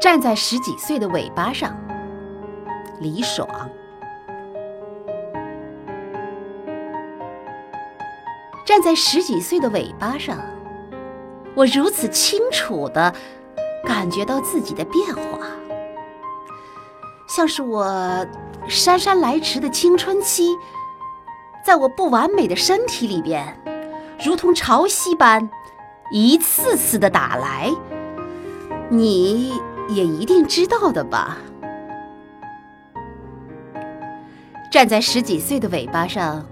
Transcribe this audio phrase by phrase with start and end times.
[0.00, 1.76] 站在十几岁的尾巴上，
[3.00, 3.48] 李爽。
[8.64, 10.38] 站在十几岁的尾巴上，
[11.56, 13.12] 我如此清楚的
[13.84, 15.48] 感觉到自己的变化，
[17.26, 18.24] 像是我
[18.68, 20.54] 姗姗来迟的青春期，
[21.66, 23.60] 在我不完美的身体里边，
[24.24, 25.50] 如同潮汐般
[26.12, 27.70] 一次次的打来。
[28.90, 31.38] 你也一定知道的吧？
[34.70, 36.44] 站在十几岁的尾巴上，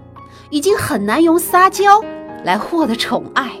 [0.49, 2.01] 已经很难用撒娇
[2.43, 3.51] 来获得宠爱，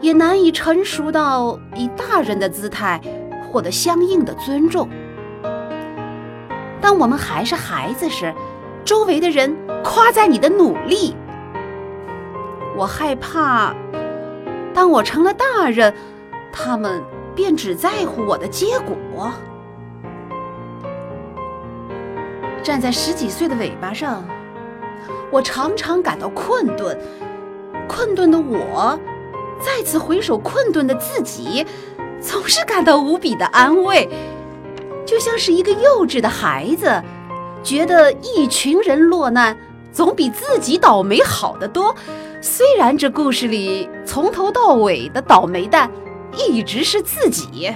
[0.00, 2.98] 也难以成熟到以大人的姿态
[3.42, 4.88] 获得相应的尊重。
[6.80, 8.34] 当我们还是孩子时，
[8.86, 9.54] 周围的人
[9.84, 11.14] 夸赞你的努力，
[12.74, 13.74] 我害怕；
[14.72, 15.94] 当我成了大人，
[16.50, 17.02] 他们。
[17.36, 19.30] 便只在乎我的结果。
[22.62, 24.24] 站在十几岁的尾巴上，
[25.30, 26.98] 我常常感到困顿。
[27.86, 28.98] 困顿的我，
[29.60, 31.64] 再次回首困顿的自己，
[32.20, 34.08] 总是感到无比的安慰，
[35.04, 37.00] 就像是一个幼稚的孩子，
[37.62, 39.56] 觉得一群人落难
[39.92, 41.94] 总比自己倒霉好得多。
[42.40, 45.88] 虽然这故事里从头到尾的倒霉蛋。
[46.36, 47.72] 一直是自己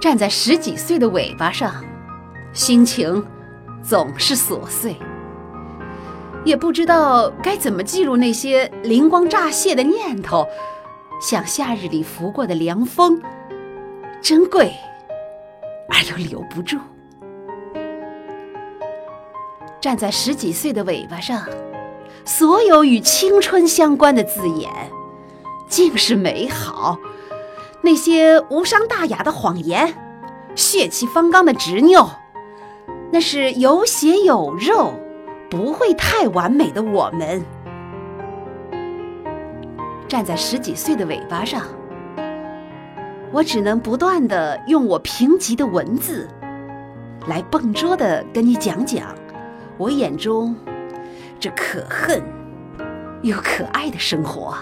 [0.00, 1.74] 站在十几岁的尾巴上，
[2.52, 3.24] 心情
[3.82, 4.94] 总是琐碎，
[6.44, 10.46] 也不知道该怎么记录那些灵光乍现的念头，
[11.20, 13.20] 像夏日里拂过的凉风，
[14.20, 14.72] 珍贵
[15.88, 16.78] 而又留不住。
[19.80, 21.44] 站在十几岁的尾巴上，
[22.24, 24.70] 所有与青春相关的字眼。
[25.68, 26.98] 尽是美好，
[27.82, 29.94] 那些无伤大雅的谎言，
[30.54, 32.08] 血气方刚的执拗，
[33.12, 34.94] 那是有血有肉，
[35.50, 37.44] 不会太完美的我们。
[40.08, 41.62] 站在十几岁的尾巴上，
[43.30, 46.26] 我只能不断的用我贫瘠的文字，
[47.26, 49.14] 来笨拙的跟你讲讲
[49.76, 50.56] 我眼中
[51.38, 52.22] 这可恨
[53.20, 54.56] 又可爱的生活。